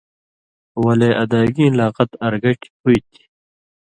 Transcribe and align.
ولے 0.83 1.09
ادائیگیں 1.23 1.75
لاقَت 1.79 2.09
اَرگٹیۡ 2.25 2.71
ہُوئ 2.81 2.97
تھی۔ 3.11 3.19